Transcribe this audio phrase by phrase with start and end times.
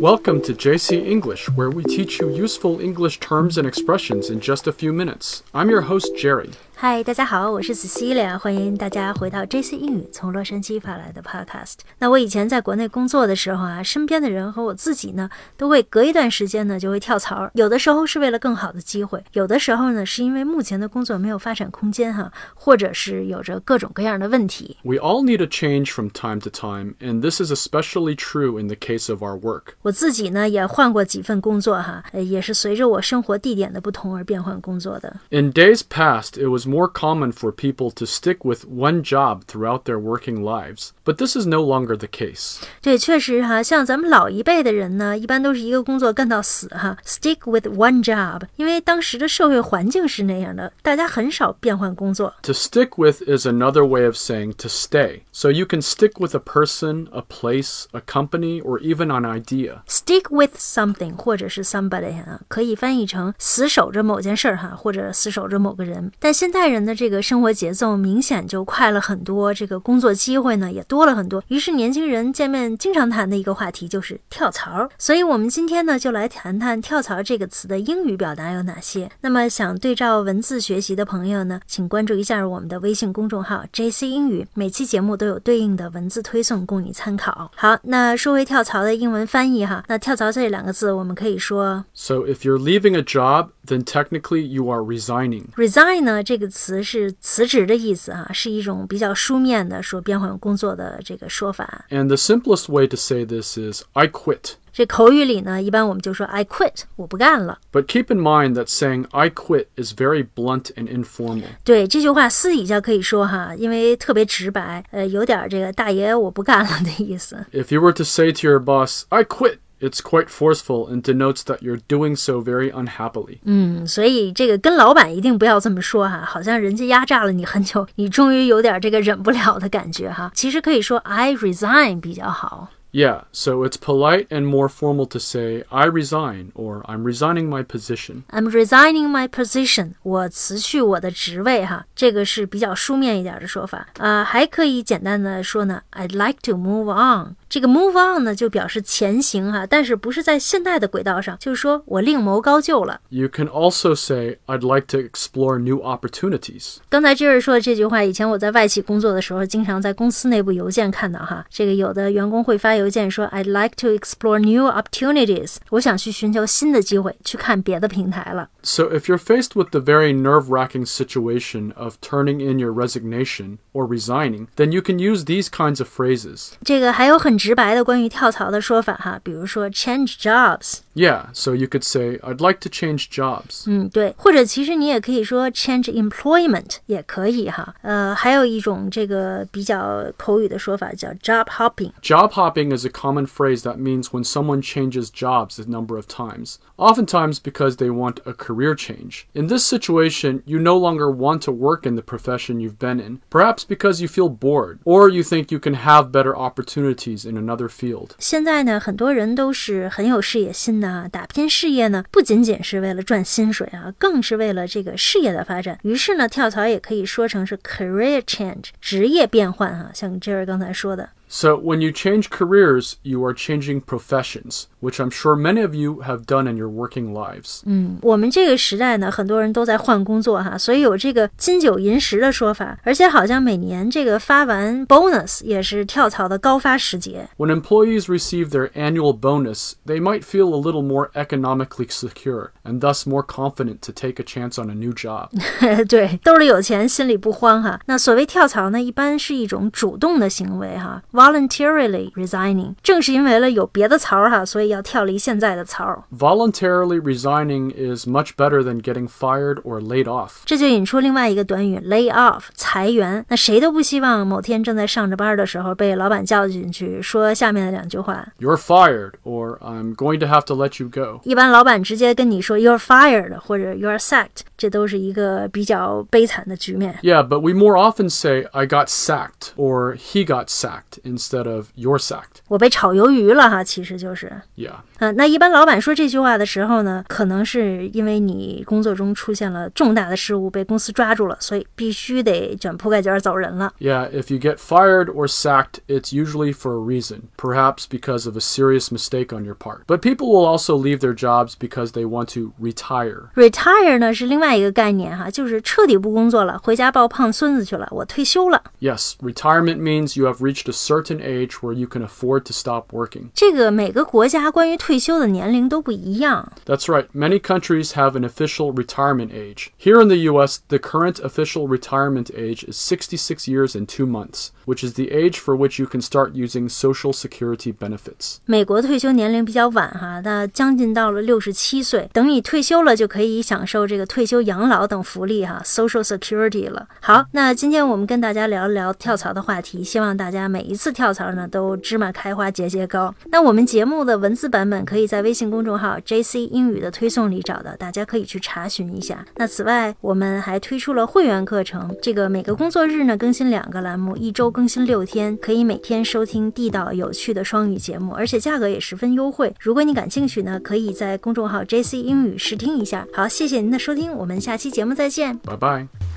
[0.00, 4.66] Welcome to JC English, where we teach you useful English terms and expressions in just
[4.66, 5.42] a few minutes.
[5.52, 6.52] I'm your host, Jerry.
[6.79, 11.77] 嗨，大家好，我是 Cecilia，欢迎大家回到 JC 英语从洛杉矶发来的 Podcast。
[11.99, 24.77] 那我以前在国内工作的时候啊，身边的人和我自己呢，都会隔一段时间呢就会跳槽，有的时候是为了更好的机会，有的时候呢是因为目前的工作没有发展空间哈，或者是有着各种各样的问题。
[24.83, 28.67] We all need a change from time to time, and this is especially true in
[28.67, 29.75] the case of our work.
[29.81, 35.15] 我自己呢也换过几份工作哈，呃，也是随着我生活地点的不同而变换工作的。
[35.29, 39.83] In days past, it was more common for people to stick with one job throughout
[39.83, 42.59] their working lives, but this is no longer the case.
[42.81, 52.33] 对，确实哈，像咱们老一辈的人呢，一般都是一个工作干到死哈，stick with one job，因为当时的社会环境是那样的，大家很少变换工作。
[52.43, 55.21] To stick with is another way of saying to stay.
[55.31, 59.81] So you can stick with a person, a place, a company, or even an idea.
[59.87, 66.11] Stick with something 或者是 somebody 哈，可以翻译成死守着某件事儿哈，或者死守着某个人。
[66.19, 71.42] 但现 代人的这个生活节奏明显就快了很多，这个工作机会呢也多了很多。
[71.48, 74.86] 于是年轻人见面经常谈的一个话题就是跳槽。
[74.98, 79.10] 所以我们今天呢就来谈谈跳槽这个词的英语表达有哪些。
[79.22, 87.50] 那么想对照文字学习的朋友呢，请关注一下我们的微信公众号 JC 英语，每期节目都有对应的文字推送供你参考。
[87.56, 95.45] 好，那说回跳槽的英文翻译哈，那跳槽这两个字我们可以说 So if you're leaving a job, then technically you are resigning.
[95.55, 101.85] resign 呢这个词是辞职的意思哈，是一种比较书面的说变换工作的这个说法。
[101.89, 104.53] And the simplest way to say this is I quit.
[104.73, 107.59] 这口语里呢，一般我们就说 I quit，我不干了。
[107.71, 111.45] But keep in mind that saying I quit is very blunt and informal.
[111.63, 117.45] 对这句话私底下可以说哈，因为特别直白，呃，有点这个大爷我不干了的意思。
[117.53, 121.43] If you were to say to your boss, I quit, it's quite forceful and denotes
[121.43, 123.39] that you're doing so very unhappily.
[123.43, 130.31] 嗯，所以这个跟老板一定不要这么说哈，好像人家压榨了你很久，你终于有点这个忍不了的感觉哈。
[130.33, 132.69] 其实可以说 I resign 比较好。
[132.91, 137.61] Yeah, so it's polite and more formal to say I resign or I'm resigning my
[137.61, 138.23] position.
[138.29, 143.87] I'm resigning my position，我辞去我的职位哈，这个是比较书面一点的说法。
[143.97, 147.35] 呃，还可以简单的说呢，I'd like to move on。
[147.49, 152.99] 这个 move on 呢，就表示前行哈，但是不是在现代的轨道上，就是说我另谋高就了。
[153.09, 156.77] You can also say I'd like to explore new opportunities.
[156.89, 168.49] 刚才 Jerry 说的这句话，以前我在外企工作的时候，经常在公司内部邮件看到哈，这个有的员工会发邮件说 I'd like to explore new opportunities，我想去寻求新的机会，去看别的平台了。
[168.63, 173.87] So if you're faced with the very nerve-wracking situation of turning in your resignation or
[173.87, 176.53] resigning, then you can use these kinds of phrases.
[176.63, 183.65] 这个还有很 直白的关于跳槽的说法哈，比如说 change jobs，Yeah, so you could say I'd like to change jobs.
[183.67, 187.75] 嗯，对，或者其实你也可以说 change employment 也可以哈。
[187.81, 191.91] 呃，还有一种这个比较口语的说法叫 job hopping。
[192.01, 196.07] Job hopping is a common phrase that means when someone changes jobs a number of
[196.07, 199.25] times, oftentimes because they want a career change.
[199.33, 203.19] In this situation, you no longer want to work in the profession you've been in,
[203.29, 207.67] perhaps because you feel bored, or you think you can have better opportunities in another
[207.67, 208.11] field.
[208.17, 215.78] 现在呢，很多人都是很有事业心 那，打拼事业呢，不仅仅是为了赚薪水啊，更是为了这个事业的发展。
[215.82, 221.10] 于是呢，跳槽也可以说成是 career change，职业变换哈、像 Jerry 刚才说的。
[221.29, 226.27] So, when you change careers, you are changing professions, which I'm sure many of you have
[226.27, 227.63] done in your working lives.
[228.03, 237.27] 我们这个时代呢，很多人都在换工作哈，所以有这个金九银十的说法，而且好像每年这个发完 bonus 也是跳槽的高发时节。
[237.37, 242.79] When employees receive their annual bonus, they might feel a little more economically secure and
[242.79, 245.29] thus more confident to take a chance on a new job.
[245.89, 247.79] 对，兜里有钱，心里不慌哈。
[247.87, 252.75] 那所谓跳槽呢，一般是一种主动的行为哈 ，voluntarily resigning。
[252.83, 256.05] 正是因为了有别的槽哈，所以要跳离现在的槽。
[256.17, 260.41] Voluntarily resigning is much better than getting fired or laid off.
[260.45, 263.25] 这就引出另外一个短语 lay off 裁员。
[263.29, 268.25] 那谁都不希望某天正在上着班的时候被老板叫进去说下面的两句话。
[268.39, 271.21] You're fired, or I'm going to have to let you go.
[271.23, 276.97] 一般老板直接跟你说 you're fired 或者 you're sacked，这都是一个比较悲惨的局面。
[277.01, 281.67] Yeah, but we more often say, I got sacked, or he got sacked, instead of
[281.75, 282.41] you're sacked.
[282.47, 284.41] 我被炒鱿鱼了哈，其实就是。
[284.55, 284.75] Yeah.
[284.99, 293.73] 嗯，那一般老板说这句话的时候呢，可能是因为你工作中出现了重大的失误，被公司抓住了，所以必须得卷铺盖卷儿走人了。
[293.79, 298.37] Yeah, if you get fired or sacked, it's usually for a reason, perhaps because of
[298.37, 299.79] a serious mistake on your part.
[299.85, 303.29] But people will also leave their jobs because they want to retire.
[303.35, 308.63] retire 呢是另外一个概念哈，就是彻底不工作了，回家抱胖孙子去了，我退休了。
[308.79, 312.91] Yes, retirement means you have reached a certain age where you can afford to stop
[312.91, 313.29] working.
[313.33, 316.51] 这个每个国家关于退休的年龄都不一样。
[316.65, 319.67] That's right, many countries have an official retirement age.
[319.79, 324.49] Here in the US, the current official retirement age is 66 years and 2 months,
[324.65, 328.37] which is the age for which you can start using Social Security benefits.
[328.45, 336.87] 美国退休年龄比较晚哈，那将近到了六十七岁，等你退休了就可以享受这个退休养老等福利哈，Social Security 了。
[337.01, 343.14] 好，那今天我们跟大家聊一聊跳槽的话题，希望大家每一次 跳槽呢都芝麻开花节节高。
[343.30, 349.24] 那我们节目的文字版本可以在微信公众号 JC 英语的推送里找到，大家可以去查询一下。
[349.36, 359.54] 那此外，我们还推出了会员课程，这个每个工作日呢更新两个栏目，一周更新六天，可以每天收听地道有趣的双语节目，而且价格也十分优惠。
[359.60, 363.06] 如果你感兴趣呢，可以在公众号 JC 英语试听一下。
[363.12, 365.36] 好，谢谢您的收听，我们下期节目再见。
[365.38, 366.09] 拜拜